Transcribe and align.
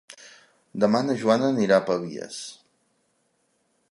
Demà 0.83 1.01
na 1.09 1.15
Joana 1.25 1.51
anirà 1.55 1.77
a 1.81 1.85
Pavies. 1.91 2.39